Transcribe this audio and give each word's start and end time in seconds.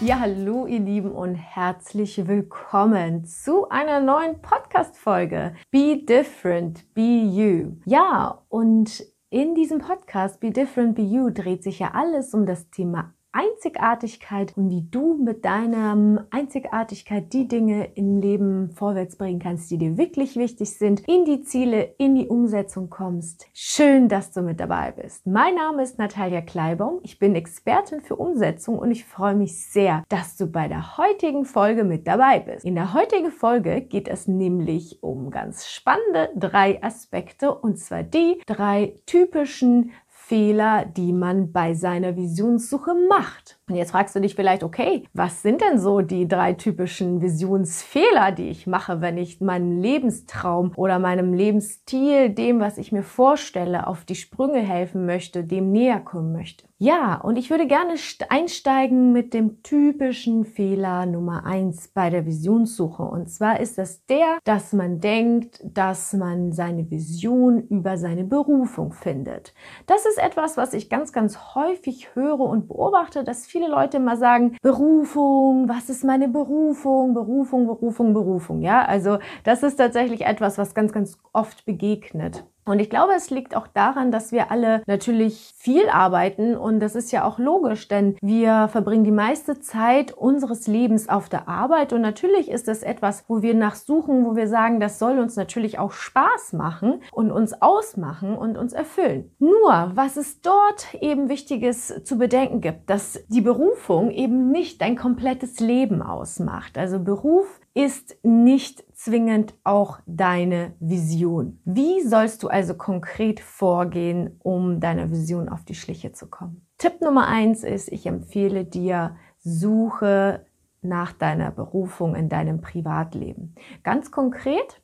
Ja, 0.00 0.20
hallo 0.20 0.66
ihr 0.66 0.78
Lieben 0.78 1.10
und 1.10 1.34
herzlich 1.34 2.28
willkommen 2.28 3.24
zu 3.24 3.68
einer 3.68 3.98
neuen 3.98 4.40
Podcast-Folge. 4.40 5.56
Be 5.72 6.04
different, 6.04 6.94
be 6.94 7.00
you. 7.00 7.72
Ja, 7.84 8.44
und 8.48 9.04
in 9.30 9.56
diesem 9.56 9.80
Podcast 9.80 10.38
Be 10.38 10.52
different, 10.52 10.94
be 10.94 11.02
you 11.02 11.30
dreht 11.30 11.64
sich 11.64 11.80
ja 11.80 11.90
alles 11.94 12.32
um 12.32 12.46
das 12.46 12.70
Thema 12.70 13.12
Einzigartigkeit 13.38 14.56
und 14.56 14.68
wie 14.70 14.82
du 14.90 15.14
mit 15.14 15.44
deiner 15.44 16.26
Einzigartigkeit 16.30 17.32
die 17.32 17.46
Dinge 17.46 17.88
im 17.94 18.20
Leben 18.20 18.72
vorwärts 18.72 19.14
bringen 19.14 19.38
kannst, 19.38 19.70
die 19.70 19.78
dir 19.78 19.96
wirklich 19.96 20.34
wichtig 20.34 20.70
sind, 20.70 21.06
in 21.06 21.24
die 21.24 21.42
Ziele, 21.42 21.94
in 21.98 22.16
die 22.16 22.26
Umsetzung 22.26 22.90
kommst. 22.90 23.46
Schön, 23.54 24.08
dass 24.08 24.32
du 24.32 24.42
mit 24.42 24.58
dabei 24.58 24.90
bist. 24.90 25.24
Mein 25.24 25.54
Name 25.54 25.84
ist 25.84 25.98
Natalia 25.98 26.40
Kleibaum. 26.40 26.98
Ich 27.04 27.20
bin 27.20 27.36
Expertin 27.36 28.00
für 28.00 28.16
Umsetzung 28.16 28.76
und 28.76 28.90
ich 28.90 29.04
freue 29.04 29.36
mich 29.36 29.64
sehr, 29.64 30.02
dass 30.08 30.36
du 30.36 30.48
bei 30.48 30.66
der 30.66 30.98
heutigen 30.98 31.44
Folge 31.44 31.84
mit 31.84 32.08
dabei 32.08 32.40
bist. 32.40 32.64
In 32.64 32.74
der 32.74 32.92
heutigen 32.92 33.30
Folge 33.30 33.82
geht 33.82 34.08
es 34.08 34.26
nämlich 34.26 35.00
um 35.00 35.30
ganz 35.30 35.68
spannende 35.68 36.30
drei 36.34 36.82
Aspekte 36.82 37.54
und 37.54 37.78
zwar 37.78 38.02
die 38.02 38.40
drei 38.46 38.94
typischen 39.06 39.92
Fehler, 40.28 40.84
die 40.84 41.14
man 41.14 41.52
bei 41.52 41.72
seiner 41.72 42.14
Visionssuche 42.14 42.94
macht. 43.08 43.57
Und 43.68 43.76
jetzt 43.76 43.90
fragst 43.90 44.16
du 44.16 44.20
dich 44.20 44.34
vielleicht, 44.34 44.62
okay, 44.62 45.04
was 45.12 45.42
sind 45.42 45.60
denn 45.60 45.78
so 45.78 46.00
die 46.00 46.26
drei 46.26 46.54
typischen 46.54 47.20
Visionsfehler, 47.20 48.32
die 48.32 48.48
ich 48.48 48.66
mache, 48.66 49.00
wenn 49.00 49.18
ich 49.18 49.40
meinem 49.40 49.80
Lebenstraum 49.80 50.72
oder 50.76 50.98
meinem 50.98 51.34
Lebensstil, 51.34 52.30
dem, 52.30 52.60
was 52.60 52.78
ich 52.78 52.92
mir 52.92 53.02
vorstelle, 53.02 53.86
auf 53.86 54.04
die 54.04 54.14
Sprünge 54.14 54.60
helfen 54.60 55.04
möchte, 55.04 55.44
dem 55.44 55.70
näher 55.70 56.00
kommen 56.00 56.32
möchte? 56.32 56.68
Ja, 56.80 57.16
und 57.16 57.36
ich 57.36 57.50
würde 57.50 57.66
gerne 57.66 57.94
einsteigen 58.28 59.12
mit 59.12 59.34
dem 59.34 59.64
typischen 59.64 60.44
Fehler 60.44 61.06
Nummer 61.06 61.44
eins 61.44 61.88
bei 61.88 62.08
der 62.08 62.24
Visionssuche. 62.24 63.02
Und 63.02 63.28
zwar 63.28 63.58
ist 63.58 63.78
das 63.78 64.06
der, 64.06 64.38
dass 64.44 64.72
man 64.72 65.00
denkt, 65.00 65.60
dass 65.64 66.12
man 66.12 66.52
seine 66.52 66.88
Vision 66.88 67.66
über 67.66 67.98
seine 67.98 68.22
Berufung 68.22 68.92
findet. 68.92 69.54
Das 69.86 70.06
ist 70.06 70.18
etwas, 70.18 70.56
was 70.56 70.72
ich 70.72 70.88
ganz, 70.88 71.12
ganz 71.12 71.56
häufig 71.56 72.14
höre 72.14 72.38
und 72.38 72.68
beobachte, 72.68 73.24
dass 73.24 73.44
viele 73.44 73.57
Leute 73.66 73.96
immer 73.96 74.16
sagen, 74.16 74.56
Berufung, 74.62 75.68
was 75.68 75.90
ist 75.90 76.04
meine 76.04 76.28
Berufung? 76.28 77.14
Berufung, 77.14 77.66
Berufung, 77.66 78.14
Berufung. 78.14 78.62
Ja, 78.62 78.84
also 78.84 79.18
das 79.44 79.62
ist 79.62 79.76
tatsächlich 79.76 80.22
etwas, 80.22 80.58
was 80.58 80.74
ganz, 80.74 80.92
ganz 80.92 81.18
oft 81.32 81.64
begegnet. 81.64 82.44
Und 82.68 82.80
ich 82.80 82.90
glaube, 82.90 83.14
es 83.16 83.30
liegt 83.30 83.56
auch 83.56 83.66
daran, 83.66 84.12
dass 84.12 84.30
wir 84.30 84.50
alle 84.50 84.82
natürlich 84.86 85.54
viel 85.56 85.88
arbeiten 85.88 86.54
und 86.54 86.80
das 86.80 86.94
ist 86.94 87.10
ja 87.12 87.24
auch 87.24 87.38
logisch, 87.38 87.88
denn 87.88 88.16
wir 88.20 88.68
verbringen 88.68 89.04
die 89.04 89.10
meiste 89.10 89.58
Zeit 89.60 90.12
unseres 90.12 90.66
Lebens 90.66 91.08
auf 91.08 91.28
der 91.28 91.48
Arbeit 91.48 91.92
und 91.94 92.02
natürlich 92.02 92.50
ist 92.50 92.68
es 92.68 92.82
etwas, 92.82 93.24
wo 93.26 93.40
wir 93.40 93.54
nachsuchen, 93.54 94.26
wo 94.26 94.36
wir 94.36 94.48
sagen, 94.48 94.80
das 94.80 94.98
soll 94.98 95.18
uns 95.18 95.36
natürlich 95.36 95.78
auch 95.78 95.92
Spaß 95.92 96.52
machen 96.52 97.00
und 97.12 97.30
uns 97.30 97.60
ausmachen 97.62 98.36
und 98.36 98.58
uns 98.58 98.74
erfüllen. 98.74 99.30
Nur, 99.38 99.92
was 99.94 100.18
es 100.18 100.42
dort 100.42 100.94
eben 101.00 101.30
Wichtiges 101.30 102.02
zu 102.04 102.18
bedenken 102.18 102.60
gibt, 102.60 102.90
dass 102.90 103.18
die 103.28 103.40
Berufung 103.40 104.10
eben 104.10 104.50
nicht 104.50 104.82
dein 104.82 104.96
komplettes 104.96 105.60
Leben 105.60 106.02
ausmacht. 106.02 106.76
Also 106.76 106.98
Beruf 106.98 107.60
ist 107.78 108.16
nicht 108.24 108.82
zwingend 108.92 109.54
auch 109.62 110.00
deine 110.04 110.74
Vision. 110.80 111.60
Wie 111.64 112.02
sollst 112.02 112.42
du 112.42 112.48
also 112.48 112.74
konkret 112.74 113.38
vorgehen, 113.38 114.36
um 114.42 114.80
deiner 114.80 115.12
Vision 115.12 115.48
auf 115.48 115.64
die 115.64 115.76
Schliche 115.76 116.10
zu 116.10 116.26
kommen? 116.26 116.66
Tipp 116.78 117.00
Nummer 117.00 117.28
eins 117.28 117.62
ist, 117.62 117.92
ich 117.92 118.06
empfehle 118.06 118.64
dir, 118.64 119.14
suche 119.38 120.44
nach 120.82 121.12
deiner 121.12 121.52
Berufung 121.52 122.16
in 122.16 122.28
deinem 122.28 122.60
Privatleben. 122.60 123.54
Ganz 123.84 124.10
konkret, 124.10 124.82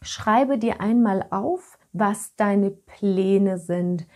schreibe 0.00 0.56
dir 0.56 0.80
einmal 0.80 1.26
auf, 1.28 1.78
was 1.92 2.34
deine 2.36 2.70
Pläne 2.70 3.58
sind 3.58 4.06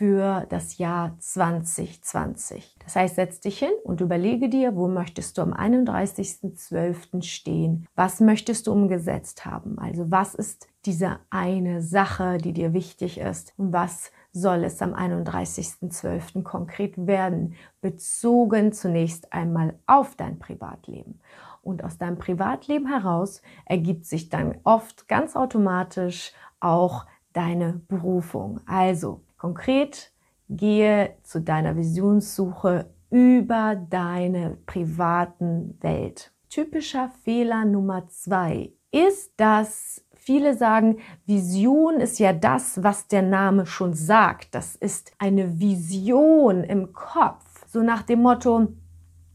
für 0.00 0.46
das 0.48 0.78
Jahr 0.78 1.14
2020. 1.18 2.74
Das 2.82 2.96
heißt, 2.96 3.16
setz 3.16 3.40
dich 3.40 3.58
hin 3.58 3.74
und 3.84 4.00
überlege 4.00 4.48
dir, 4.48 4.74
wo 4.74 4.88
möchtest 4.88 5.36
du 5.36 5.42
am 5.42 5.52
31.12. 5.52 7.20
stehen? 7.22 7.86
Was 7.96 8.18
möchtest 8.18 8.66
du 8.66 8.72
umgesetzt 8.72 9.44
haben? 9.44 9.78
Also 9.78 10.10
was 10.10 10.34
ist 10.34 10.68
diese 10.86 11.18
eine 11.28 11.82
Sache, 11.82 12.38
die 12.38 12.54
dir 12.54 12.72
wichtig 12.72 13.20
ist? 13.20 13.52
Und 13.58 13.74
was 13.74 14.10
soll 14.32 14.64
es 14.64 14.80
am 14.80 14.94
31.12. 14.94 16.44
konkret 16.44 17.06
werden? 17.06 17.52
Bezogen 17.82 18.72
zunächst 18.72 19.34
einmal 19.34 19.74
auf 19.86 20.14
dein 20.16 20.38
Privatleben. 20.38 21.20
Und 21.60 21.84
aus 21.84 21.98
deinem 21.98 22.16
Privatleben 22.16 22.86
heraus 22.86 23.42
ergibt 23.66 24.06
sich 24.06 24.30
dann 24.30 24.56
oft 24.64 25.08
ganz 25.08 25.36
automatisch 25.36 26.32
auch 26.58 27.04
deine 27.34 27.82
Berufung. 27.86 28.60
Also 28.66 29.20
Konkret, 29.40 30.12
gehe 30.50 31.14
zu 31.22 31.40
deiner 31.40 31.74
Visionssuche 31.74 32.90
über 33.08 33.74
deine 33.74 34.58
privaten 34.66 35.78
Welt. 35.80 36.30
Typischer 36.50 37.10
Fehler 37.24 37.64
Nummer 37.64 38.06
zwei 38.08 38.74
ist, 38.90 39.32
dass 39.38 40.04
viele 40.14 40.54
sagen, 40.54 40.98
Vision 41.24 42.00
ist 42.00 42.18
ja 42.18 42.34
das, 42.34 42.82
was 42.82 43.08
der 43.08 43.22
Name 43.22 43.64
schon 43.64 43.94
sagt. 43.94 44.54
Das 44.54 44.76
ist 44.76 45.12
eine 45.16 45.58
Vision 45.58 46.62
im 46.62 46.92
Kopf. 46.92 47.64
So 47.66 47.80
nach 47.80 48.02
dem 48.02 48.20
Motto, 48.20 48.68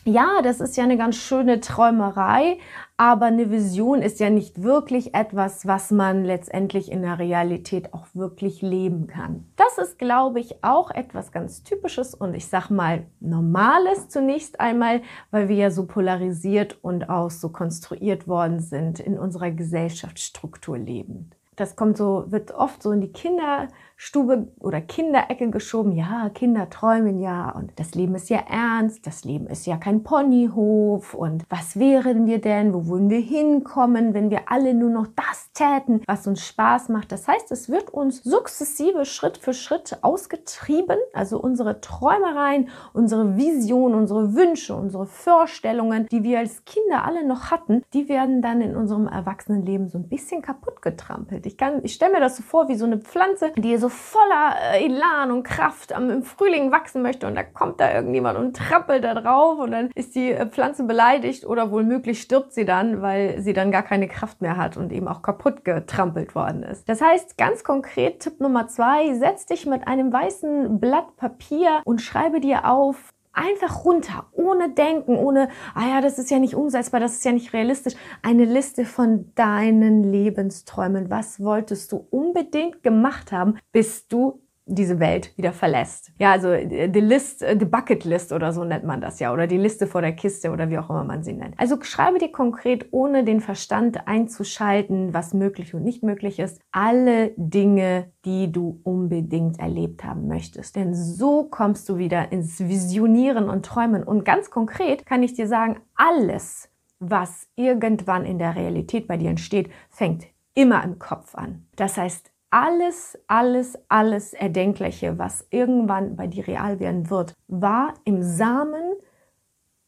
ja, 0.05 0.41
das 0.43 0.61
ist 0.61 0.77
ja 0.77 0.83
eine 0.83 0.97
ganz 0.97 1.15
schöne 1.15 1.59
Träumerei, 1.59 2.59
aber 2.95 3.25
eine 3.25 3.49
Vision 3.49 4.03
ist 4.03 4.19
ja 4.19 4.29
nicht 4.29 4.61
wirklich 4.61 5.15
etwas, 5.15 5.65
was 5.65 5.89
man 5.89 6.23
letztendlich 6.23 6.91
in 6.91 7.01
der 7.01 7.17
Realität 7.17 7.93
auch 7.93 8.05
wirklich 8.13 8.61
leben 8.61 9.07
kann. 9.07 9.45
Das 9.55 9.79
ist, 9.79 9.97
glaube 9.97 10.39
ich, 10.39 10.63
auch 10.63 10.91
etwas 10.91 11.31
ganz 11.31 11.63
Typisches 11.63 12.13
und 12.13 12.35
ich 12.35 12.47
sag 12.47 12.69
mal 12.69 13.07
Normales 13.19 14.07
zunächst 14.07 14.59
einmal, 14.59 15.01
weil 15.31 15.49
wir 15.49 15.55
ja 15.55 15.71
so 15.71 15.87
polarisiert 15.87 16.77
und 16.83 17.09
auch 17.09 17.31
so 17.31 17.49
konstruiert 17.49 18.27
worden 18.27 18.59
sind 18.59 18.99
in 18.99 19.17
unserer 19.17 19.49
Gesellschaftsstruktur 19.49 20.77
lebend. 20.77 21.34
Das 21.55 21.75
kommt 21.75 21.97
so, 21.97 22.25
wird 22.27 22.51
oft 22.53 22.83
so 22.83 22.91
in 22.91 23.01
die 23.01 23.11
Kinder 23.11 23.67
Stube 23.97 24.49
oder 24.59 24.81
Kinderecke 24.81 25.49
geschoben. 25.49 25.93
Ja, 25.93 26.29
Kinder 26.29 26.69
träumen 26.69 27.21
ja 27.21 27.51
und 27.51 27.71
das 27.77 27.95
Leben 27.95 28.15
ist 28.15 28.29
ja 28.29 28.39
ernst, 28.49 29.07
das 29.07 29.23
Leben 29.23 29.47
ist 29.47 29.65
ja 29.65 29.77
kein 29.77 30.03
Ponyhof 30.03 31.13
und 31.13 31.45
was 31.49 31.79
wären 31.79 32.25
wir 32.25 32.41
denn, 32.41 32.73
wo 32.73 32.87
würden 32.87 33.09
wir 33.09 33.21
hinkommen, 33.21 34.13
wenn 34.13 34.29
wir 34.29 34.51
alle 34.51 34.73
nur 34.73 34.89
noch 34.89 35.07
das 35.15 35.51
täten, 35.53 36.01
was 36.07 36.27
uns 36.27 36.45
Spaß 36.45 36.89
macht. 36.89 37.13
Das 37.13 37.27
heißt, 37.27 37.51
es 37.51 37.69
wird 37.69 37.89
uns 37.89 38.21
sukzessive 38.21 39.05
Schritt 39.05 39.37
für 39.37 39.53
Schritt 39.53 39.97
ausgetrieben, 40.01 40.97
also 41.13 41.39
unsere 41.39 41.79
Träumereien, 41.79 42.67
unsere 42.91 43.37
Visionen, 43.37 43.95
unsere 43.95 44.35
Wünsche, 44.35 44.75
unsere 44.75 45.05
Vorstellungen, 45.05 46.07
die 46.11 46.23
wir 46.23 46.39
als 46.39 46.65
Kinder 46.65 47.05
alle 47.05 47.25
noch 47.25 47.49
hatten, 47.49 47.81
die 47.93 48.09
werden 48.09 48.41
dann 48.41 48.59
in 48.59 48.75
unserem 48.75 49.07
Erwachsenenleben 49.07 49.87
so 49.87 49.97
ein 49.97 50.09
bisschen 50.09 50.41
kaputt 50.41 50.81
getrampelt. 50.81 51.44
Ich, 51.45 51.57
ich 51.83 51.93
stelle 51.93 52.13
mir 52.13 52.19
das 52.19 52.37
so 52.37 52.43
vor 52.43 52.67
wie 52.67 52.75
so 52.75 52.85
eine 52.85 52.97
Pflanze, 52.97 53.51
die 53.57 53.77
so 53.77 53.89
voller 53.89 54.55
äh, 54.73 54.85
Elan 54.85 55.31
und 55.31 55.43
Kraft 55.43 55.91
im 55.91 56.23
Frühling 56.23 56.71
wachsen 56.71 57.01
möchte 57.01 57.27
und 57.27 57.35
da 57.35 57.43
kommt 57.43 57.79
da 57.79 57.93
irgendjemand 57.93 58.37
und 58.37 58.55
trappelt 58.55 59.03
da 59.03 59.13
drauf 59.13 59.59
und 59.59 59.71
dann 59.71 59.89
ist 59.95 60.15
die 60.15 60.31
äh, 60.31 60.45
Pflanze 60.45 60.83
beleidigt 60.83 61.45
oder 61.45 61.71
wohl 61.71 61.83
möglich 61.83 62.21
stirbt 62.21 62.53
sie 62.53 62.65
dann, 62.65 63.01
weil 63.01 63.41
sie 63.41 63.53
dann 63.53 63.71
gar 63.71 63.83
keine 63.83 64.07
Kraft 64.07 64.41
mehr 64.41 64.57
hat 64.57 64.77
und 64.77 64.91
eben 64.91 65.07
auch 65.07 65.21
kaputt 65.21 65.65
getrampelt 65.65 66.35
worden 66.35 66.63
ist. 66.63 66.87
Das 66.89 67.01
heißt, 67.01 67.37
ganz 67.37 67.63
konkret 67.63 68.19
Tipp 68.21 68.39
Nummer 68.39 68.67
zwei, 68.67 69.13
setz 69.13 69.45
dich 69.45 69.65
mit 69.65 69.87
einem 69.87 70.11
weißen 70.11 70.79
Blatt 70.79 71.15
Papier 71.17 71.81
und 71.85 72.01
schreibe 72.01 72.39
dir 72.39 72.69
auf, 72.69 73.14
Einfach 73.35 73.83
runter, 73.83 74.27
ohne 74.31 74.69
Denken, 74.69 75.17
ohne, 75.17 75.49
ah 75.73 75.87
ja, 75.89 76.01
das 76.01 76.17
ist 76.17 76.31
ja 76.31 76.39
nicht 76.39 76.55
umsetzbar, 76.55 77.01
das 77.01 77.15
ist 77.15 77.25
ja 77.25 77.33
nicht 77.33 77.51
realistisch. 77.51 77.93
Eine 78.21 78.45
Liste 78.45 78.85
von 78.85 79.33
deinen 79.35 80.03
Lebensträumen. 80.03 81.09
Was 81.09 81.41
wolltest 81.41 81.91
du 81.91 82.07
unbedingt 82.09 82.81
gemacht 82.81 83.33
haben, 83.33 83.57
bis 83.73 84.07
du 84.07 84.44
diese 84.65 84.99
Welt 84.99 85.31
wieder 85.37 85.53
verlässt. 85.53 86.11
Ja, 86.17 86.31
also 86.31 86.49
äh, 86.49 86.89
die 86.89 86.99
List, 86.99 87.43
äh, 87.43 87.55
die 87.55 87.65
Bucket 87.65 88.03
List 88.03 88.31
oder 88.31 88.51
so 88.51 88.63
nennt 88.63 88.83
man 88.83 88.99
das 88.99 89.19
ja, 89.19 89.31
oder 89.31 89.47
die 89.47 89.57
Liste 89.57 89.85
vor 89.85 90.01
der 90.01 90.13
Kiste 90.13 90.51
oder 90.51 90.69
wie 90.69 90.77
auch 90.79 90.89
immer 90.89 91.03
man 91.03 91.23
sie 91.23 91.33
nennt. 91.33 91.59
Also 91.59 91.77
schreibe 91.81 92.17
dir 92.17 92.31
konkret, 92.31 92.87
ohne 92.91 93.23
den 93.23 93.41
Verstand 93.41 94.07
einzuschalten, 94.07 95.13
was 95.13 95.33
möglich 95.33 95.73
und 95.75 95.83
nicht 95.83 96.03
möglich 96.03 96.39
ist, 96.39 96.59
alle 96.71 97.31
Dinge, 97.37 98.11
die 98.25 98.51
du 98.51 98.79
unbedingt 98.83 99.59
erlebt 99.59 100.03
haben 100.03 100.27
möchtest. 100.27 100.75
Denn 100.75 100.95
so 100.95 101.43
kommst 101.43 101.87
du 101.87 101.97
wieder 101.97 102.31
ins 102.31 102.59
Visionieren 102.59 103.49
und 103.49 103.65
Träumen. 103.65 104.03
Und 104.03 104.25
ganz 104.25 104.49
konkret 104.49 105.05
kann 105.05 105.21
ich 105.21 105.35
dir 105.35 105.47
sagen, 105.47 105.77
alles, 105.95 106.69
was 106.99 107.47
irgendwann 107.55 108.25
in 108.25 108.39
der 108.39 108.55
Realität 108.55 109.07
bei 109.07 109.17
dir 109.17 109.29
entsteht, 109.29 109.69
fängt 109.89 110.25
immer 110.55 110.83
im 110.83 110.97
Kopf 110.97 111.35
an. 111.35 111.67
Das 111.75 111.97
heißt, 111.97 112.31
alles, 112.49 113.17
alles, 113.27 113.77
alles 113.89 114.33
Erdenkliche, 114.33 115.17
was 115.17 115.45
irgendwann 115.49 116.15
bei 116.15 116.27
dir 116.27 116.47
real 116.47 116.79
werden 116.79 117.09
wird, 117.09 117.33
war 117.47 117.93
im 118.05 118.23
Samen 118.23 118.93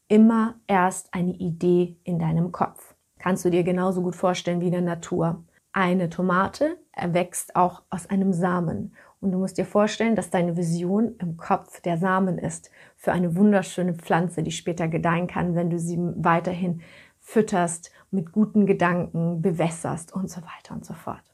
immer 0.08 0.54
erst 0.66 1.12
eine 1.14 1.32
Idee 1.32 1.96
in 2.04 2.18
deinem 2.18 2.52
Kopf. 2.52 2.94
Kannst 3.18 3.44
du 3.44 3.50
dir 3.50 3.62
genauso 3.62 4.02
gut 4.02 4.16
vorstellen 4.16 4.60
wie 4.60 4.66
in 4.66 4.72
der 4.72 4.80
Natur. 4.80 5.44
Eine 5.72 6.08
Tomate 6.08 6.78
erwächst 6.92 7.54
auch 7.56 7.82
aus 7.90 8.08
einem 8.08 8.32
Samen. 8.32 8.94
Und 9.20 9.32
du 9.32 9.38
musst 9.38 9.58
dir 9.58 9.64
vorstellen, 9.64 10.16
dass 10.16 10.30
deine 10.30 10.56
Vision 10.56 11.16
im 11.18 11.36
Kopf 11.36 11.80
der 11.80 11.98
Samen 11.98 12.38
ist 12.38 12.70
für 12.96 13.12
eine 13.12 13.36
wunderschöne 13.36 13.94
Pflanze, 13.94 14.42
die 14.42 14.52
später 14.52 14.88
gedeihen 14.88 15.26
kann, 15.26 15.54
wenn 15.54 15.70
du 15.70 15.78
sie 15.78 15.98
weiterhin 15.98 16.80
fütterst, 17.18 17.90
mit 18.10 18.32
guten 18.32 18.64
Gedanken 18.64 19.42
bewässerst 19.42 20.12
und 20.14 20.30
so 20.30 20.40
weiter 20.42 20.74
und 20.74 20.84
so 20.84 20.94
fort. 20.94 21.27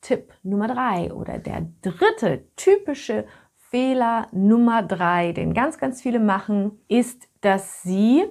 Tipp 0.00 0.32
Nummer 0.42 0.68
drei 0.68 1.12
oder 1.12 1.38
der 1.38 1.66
dritte 1.82 2.44
typische 2.56 3.26
Fehler 3.56 4.26
Nummer 4.32 4.82
drei, 4.82 5.32
den 5.32 5.54
ganz, 5.54 5.78
ganz 5.78 6.02
viele 6.02 6.18
machen, 6.18 6.80
ist, 6.88 7.28
dass 7.40 7.82
sie, 7.82 8.24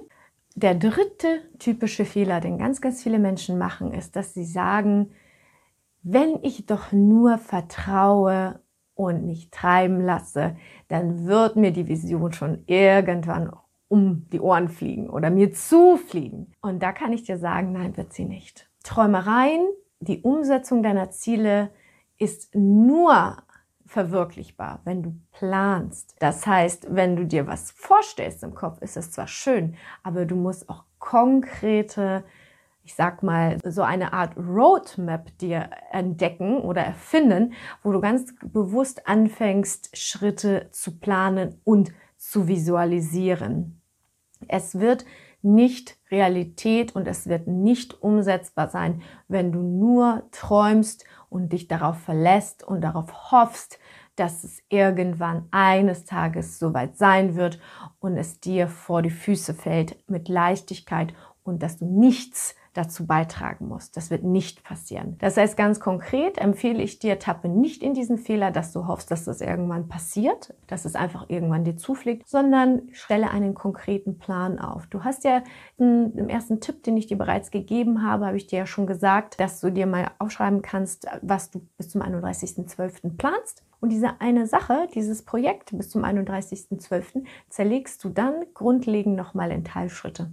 der 0.54 0.74
dritte 0.74 1.42
typische 1.58 2.04
Fehler, 2.04 2.40
den 2.40 2.58
ganz, 2.58 2.80
ganz 2.80 3.02
viele 3.02 3.18
Menschen 3.18 3.56
machen, 3.56 3.92
ist, 3.92 4.16
dass 4.16 4.34
sie 4.34 4.44
sagen, 4.44 5.12
wenn 6.02 6.38
ich 6.42 6.66
doch 6.66 6.92
nur 6.92 7.38
vertraue 7.38 8.60
und 8.94 9.24
mich 9.24 9.50
treiben 9.50 10.00
lasse, 10.00 10.56
dann 10.88 11.26
wird 11.26 11.56
mir 11.56 11.72
die 11.72 11.88
Vision 11.88 12.32
schon 12.32 12.64
irgendwann 12.66 13.50
um 13.88 14.28
die 14.30 14.40
Ohren 14.40 14.68
fliegen 14.68 15.08
oder 15.08 15.30
mir 15.30 15.52
zufliegen. 15.52 16.52
Und 16.60 16.82
da 16.82 16.92
kann 16.92 17.12
ich 17.12 17.22
dir 17.22 17.38
sagen, 17.38 17.72
nein, 17.72 17.96
wird 17.96 18.12
sie 18.12 18.24
nicht. 18.24 18.70
Träumereien, 18.84 19.66
die 20.00 20.22
Umsetzung 20.22 20.82
deiner 20.82 21.10
Ziele 21.10 21.70
ist 22.18 22.54
nur 22.54 23.36
verwirklichbar, 23.86 24.80
wenn 24.84 25.02
du 25.02 25.14
planst. 25.32 26.16
Das 26.18 26.46
heißt, 26.46 26.94
wenn 26.94 27.16
du 27.16 27.26
dir 27.26 27.46
was 27.46 27.70
vorstellst 27.70 28.42
im 28.42 28.54
Kopf, 28.54 28.80
ist 28.82 28.96
es 28.96 29.10
zwar 29.10 29.26
schön, 29.26 29.76
aber 30.02 30.26
du 30.26 30.36
musst 30.36 30.68
auch 30.68 30.84
konkrete 30.98 32.24
ich 32.82 32.94
sag 32.94 33.22
mal, 33.22 33.58
so 33.64 33.82
eine 33.82 34.12
Art 34.12 34.36
Roadmap 34.36 35.38
dir 35.38 35.70
entdecken 35.92 36.60
oder 36.60 36.82
erfinden, 36.82 37.52
wo 37.84 37.92
du 37.92 38.00
ganz 38.00 38.34
bewusst 38.42 39.06
anfängst, 39.06 39.96
Schritte 39.96 40.68
zu 40.72 40.98
planen 40.98 41.60
und 41.62 41.92
zu 42.16 42.48
visualisieren. 42.48 43.80
Es 44.48 44.80
wird 44.80 45.04
nicht 45.42 45.96
Realität 46.10 46.94
und 46.94 47.06
es 47.06 47.28
wird 47.28 47.46
nicht 47.46 48.02
umsetzbar 48.02 48.68
sein, 48.68 49.02
wenn 49.28 49.52
du 49.52 49.60
nur 49.60 50.24
träumst 50.32 51.04
und 51.28 51.52
dich 51.52 51.68
darauf 51.68 51.98
verlässt 51.98 52.62
und 52.62 52.82
darauf 52.82 53.32
hoffst, 53.32 53.78
dass 54.16 54.44
es 54.44 54.62
irgendwann 54.68 55.46
eines 55.50 56.04
Tages 56.04 56.58
soweit 56.58 56.98
sein 56.98 57.36
wird 57.36 57.58
und 58.00 58.16
es 58.16 58.40
dir 58.40 58.68
vor 58.68 59.02
die 59.02 59.10
Füße 59.10 59.54
fällt 59.54 59.96
mit 60.08 60.28
Leichtigkeit 60.28 61.14
und 61.42 61.62
dass 61.62 61.78
du 61.78 61.86
nichts 61.86 62.54
dazu 62.72 63.06
beitragen 63.06 63.68
muss. 63.68 63.90
Das 63.90 64.10
wird 64.10 64.22
nicht 64.22 64.62
passieren. 64.62 65.16
Das 65.18 65.36
heißt, 65.36 65.56
ganz 65.56 65.80
konkret 65.80 66.38
empfehle 66.38 66.82
ich 66.82 66.98
dir, 66.98 67.18
tappe 67.18 67.48
nicht 67.48 67.82
in 67.82 67.94
diesen 67.94 68.18
Fehler, 68.18 68.50
dass 68.50 68.72
du 68.72 68.86
hoffst, 68.86 69.10
dass 69.10 69.24
das 69.24 69.40
irgendwann 69.40 69.88
passiert, 69.88 70.54
dass 70.66 70.84
es 70.84 70.94
einfach 70.94 71.26
irgendwann 71.28 71.64
dir 71.64 71.76
zufliegt, 71.76 72.28
sondern 72.28 72.82
stelle 72.92 73.30
einen 73.30 73.54
konkreten 73.54 74.18
Plan 74.18 74.58
auf. 74.58 74.86
Du 74.86 75.04
hast 75.04 75.24
ja 75.24 75.42
im 75.78 76.28
ersten 76.28 76.60
Tipp, 76.60 76.82
den 76.84 76.96
ich 76.96 77.06
dir 77.06 77.18
bereits 77.18 77.50
gegeben 77.50 78.02
habe, 78.02 78.26
habe 78.26 78.36
ich 78.36 78.46
dir 78.46 78.60
ja 78.60 78.66
schon 78.66 78.86
gesagt, 78.86 79.40
dass 79.40 79.60
du 79.60 79.70
dir 79.70 79.86
mal 79.86 80.10
aufschreiben 80.18 80.62
kannst, 80.62 81.06
was 81.22 81.50
du 81.50 81.60
bis 81.76 81.88
zum 81.88 82.02
31.12. 82.02 83.16
planst. 83.16 83.64
Und 83.80 83.90
diese 83.90 84.20
eine 84.20 84.46
Sache, 84.46 84.88
dieses 84.94 85.24
Projekt 85.24 85.76
bis 85.76 85.88
zum 85.88 86.04
31.12. 86.04 87.24
zerlegst 87.48 88.04
du 88.04 88.10
dann 88.10 88.44
grundlegend 88.52 89.16
nochmal 89.16 89.50
in 89.50 89.64
Teilschritte. 89.64 90.32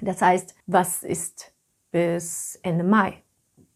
Das 0.00 0.20
heißt, 0.22 0.54
was 0.66 1.02
ist 1.02 1.52
bis 1.90 2.58
Ende 2.62 2.84
Mai, 2.84 3.22